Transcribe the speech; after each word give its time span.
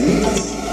Yes. 0.00 0.69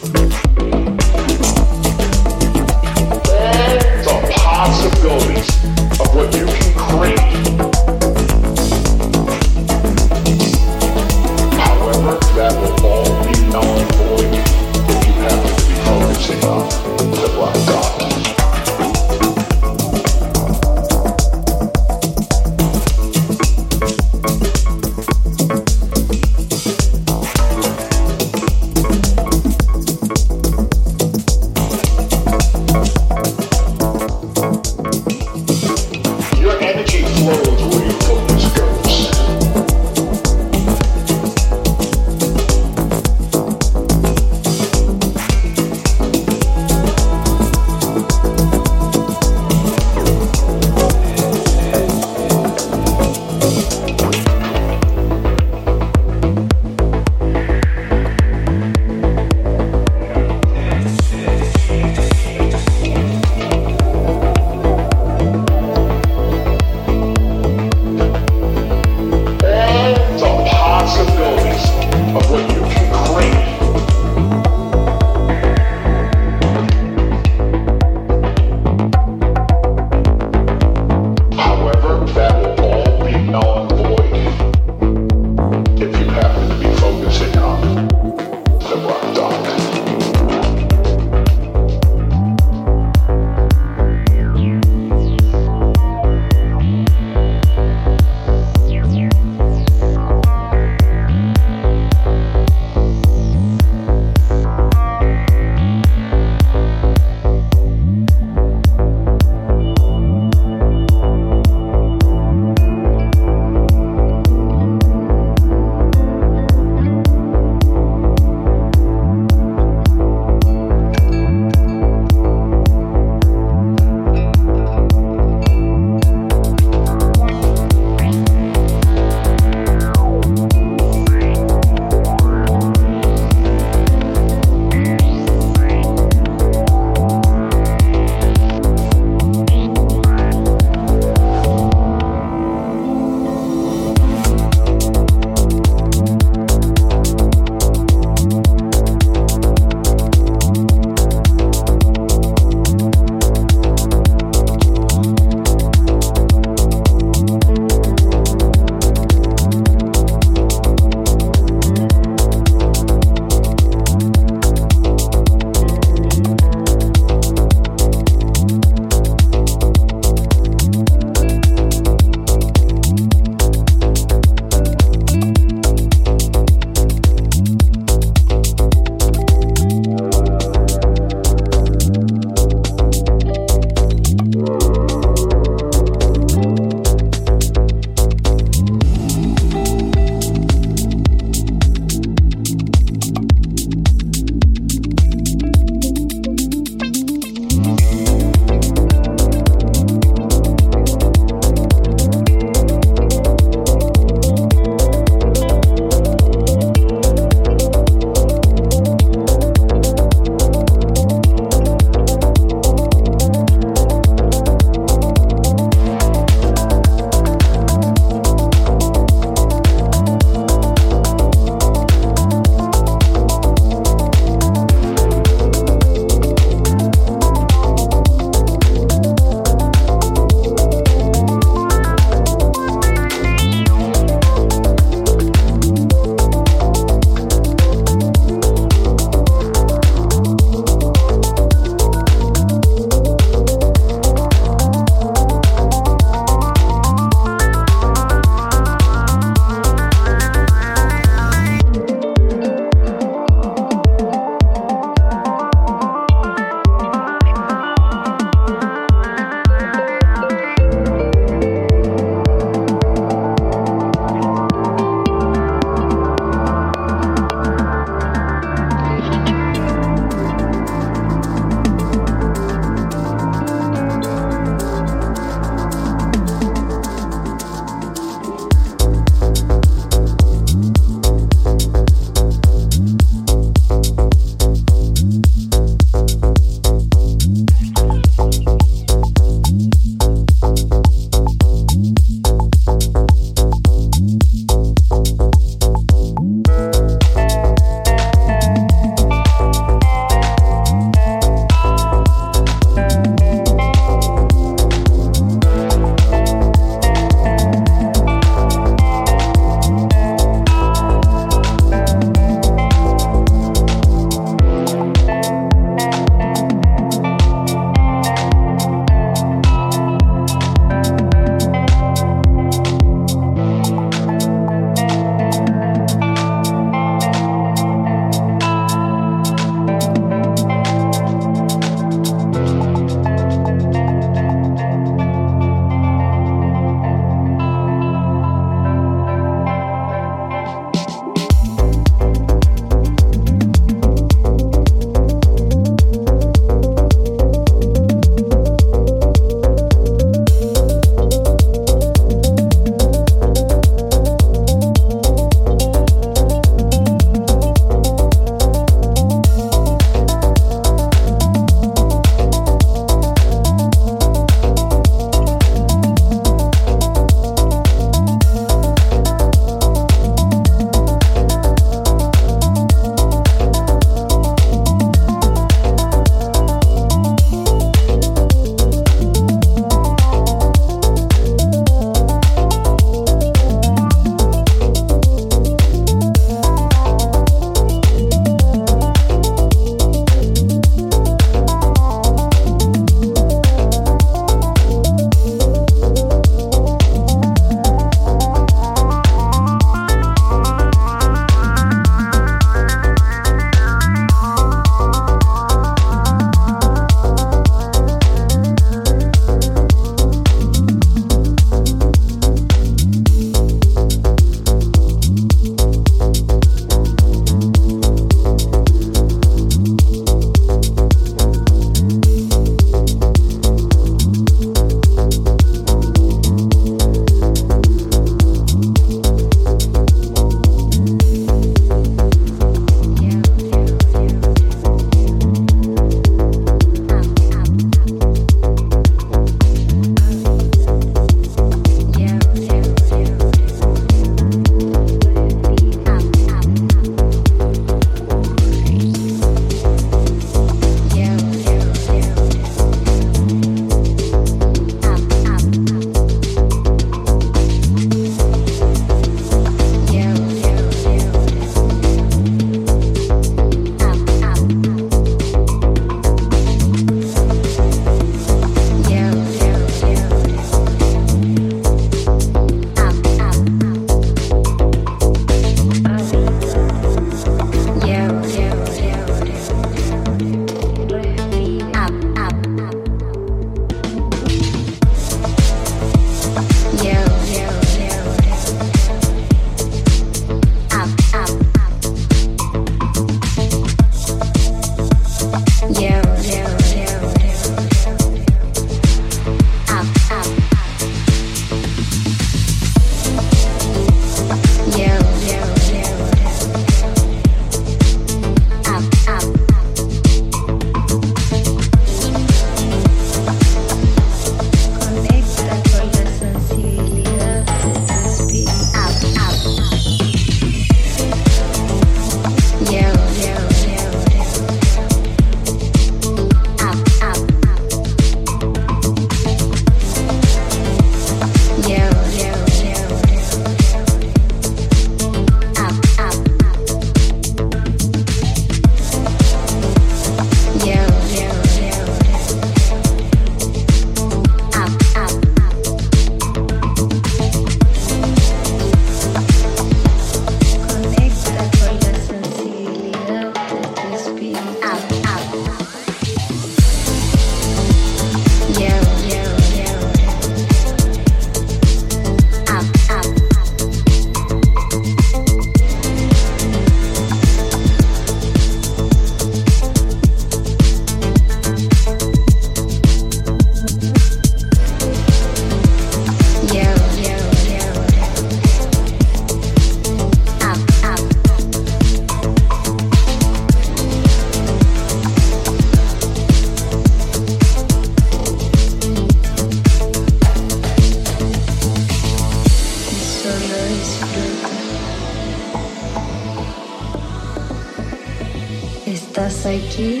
Aquí, 599.28 600.00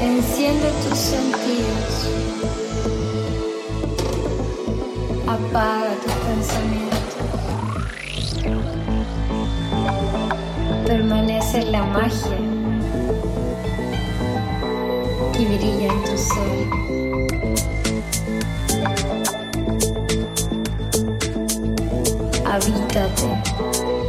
enciende 0.00 0.72
tus 0.88 0.98
sentidos, 0.98 2.08
apaga 5.26 5.94
tus 6.02 6.12
pensamientos, 6.26 7.16
permanece 10.86 11.66
la 11.66 11.84
magia 11.84 12.38
y 15.38 15.44
brilla 15.44 15.92
en 15.92 16.04
tu 16.04 16.16
ser. 16.16 16.80
habítate. 22.46 23.99